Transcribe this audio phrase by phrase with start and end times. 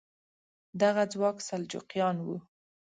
[0.81, 2.37] دغه ځواک سلجوقیان وو.